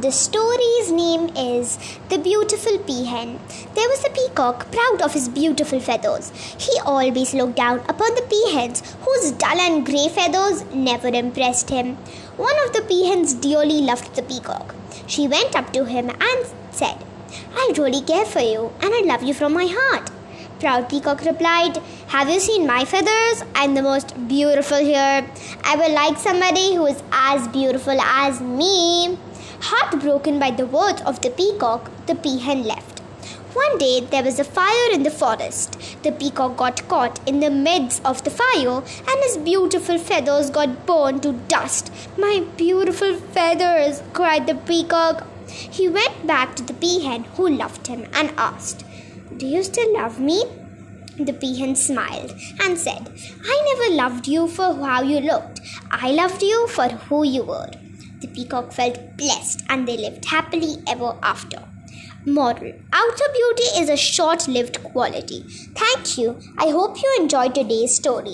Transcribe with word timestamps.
The 0.00 0.10
story's 0.10 0.90
name 0.90 1.28
is 1.36 1.76
The 2.08 2.16
Beautiful 2.16 2.78
Peahen. 2.78 3.38
There 3.74 3.88
was 3.90 4.02
a 4.02 4.10
peacock 4.10 4.72
proud 4.72 5.02
of 5.02 5.12
his 5.12 5.28
beautiful 5.28 5.80
feathers. 5.80 6.32
He 6.58 6.80
always 6.86 7.34
looked 7.34 7.56
down 7.56 7.80
upon 7.80 8.14
the 8.14 8.22
peahens, 8.22 8.80
whose 9.04 9.32
dull 9.32 9.60
and 9.60 9.84
grey 9.84 10.08
feathers 10.08 10.64
never 10.72 11.08
impressed 11.08 11.68
him. 11.68 11.96
One 12.38 12.56
of 12.64 12.72
the 12.72 12.80
peahens 12.80 13.38
dearly 13.38 13.82
loved 13.82 14.14
the 14.16 14.22
peacock. 14.22 14.74
She 15.06 15.28
went 15.28 15.54
up 15.54 15.74
to 15.74 15.84
him 15.84 16.08
and 16.08 16.46
said, 16.70 16.96
I 17.54 17.74
really 17.76 18.00
care 18.00 18.24
for 18.24 18.40
you, 18.40 18.72
and 18.80 18.94
I 18.94 19.02
love 19.04 19.22
you 19.22 19.34
from 19.34 19.52
my 19.52 19.66
heart. 19.68 20.10
Proud 20.58 20.88
Peacock 20.88 21.20
replied, 21.22 21.82
Have 22.06 22.30
you 22.30 22.40
seen 22.40 22.66
my 22.66 22.86
feathers? 22.86 23.44
I'm 23.54 23.74
the 23.74 23.82
most 23.82 24.14
beautiful 24.26 24.78
here. 24.78 25.28
I 25.64 25.76
would 25.76 25.92
like 25.92 26.16
somebody 26.16 26.76
who 26.76 26.86
is 26.86 27.02
as 27.12 27.46
beautiful 27.48 28.00
as 28.00 28.40
me. 28.40 29.18
Heartbroken 29.74 30.38
by 30.38 30.50
the 30.50 30.66
words 30.66 31.00
of 31.00 31.22
the 31.22 31.30
peacock, 31.30 31.90
the 32.06 32.14
peahen 32.14 32.66
left. 32.66 32.98
One 33.54 33.78
day 33.78 34.00
there 34.00 34.22
was 34.22 34.38
a 34.38 34.44
fire 34.44 34.92
in 34.92 35.02
the 35.02 35.10
forest. 35.10 35.78
The 36.02 36.12
peacock 36.12 36.58
got 36.58 36.86
caught 36.88 37.26
in 37.26 37.40
the 37.40 37.48
midst 37.48 38.04
of 38.04 38.22
the 38.22 38.28
fire 38.28 38.82
and 38.82 39.22
his 39.22 39.38
beautiful 39.38 39.96
feathers 39.96 40.50
got 40.50 40.84
burned 40.84 41.22
to 41.22 41.32
dust. 41.48 41.90
My 42.18 42.44
beautiful 42.58 43.14
feathers, 43.14 44.02
cried 44.12 44.46
the 44.46 44.56
peacock. 44.56 45.26
He 45.48 45.88
went 45.88 46.26
back 46.26 46.54
to 46.56 46.62
the 46.62 46.74
peahen 46.74 47.24
who 47.36 47.48
loved 47.48 47.86
him 47.86 48.04
and 48.12 48.34
asked, 48.36 48.84
Do 49.38 49.46
you 49.46 49.62
still 49.62 49.94
love 49.94 50.20
me? 50.20 50.44
The 51.16 51.32
peahen 51.32 51.78
smiled 51.78 52.34
and 52.60 52.76
said, 52.76 53.10
I 53.42 53.56
never 53.70 53.94
loved 53.94 54.28
you 54.28 54.48
for 54.48 54.74
how 54.74 55.00
you 55.00 55.20
looked. 55.20 55.62
I 55.90 56.10
loved 56.10 56.42
you 56.42 56.66
for 56.66 56.88
who 56.88 57.24
you 57.24 57.44
were. 57.44 57.70
The 58.22 58.28
peacock 58.28 58.72
felt 58.72 59.16
blessed 59.16 59.64
and 59.68 59.86
they 59.86 59.96
lived 59.96 60.24
happily 60.24 60.76
ever 60.86 61.16
after. 61.24 61.60
Moral 62.24 62.72
Outer 62.92 63.28
beauty 63.34 63.64
is 63.80 63.88
a 63.88 63.96
short 63.96 64.46
lived 64.46 64.80
quality. 64.84 65.42
Thank 65.74 66.16
you. 66.16 66.38
I 66.56 66.68
hope 66.70 67.02
you 67.02 67.16
enjoyed 67.18 67.52
today's 67.52 67.96
story. 67.96 68.30